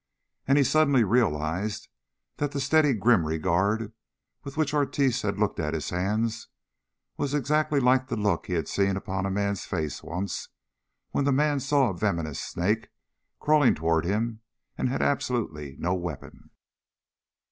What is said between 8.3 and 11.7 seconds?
he had seen upon a man's face once, when that man